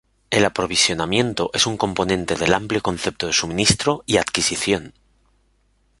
[0.31, 4.93] El aprovisionamiento es un componente del amplio concepto de suministro y adquisición.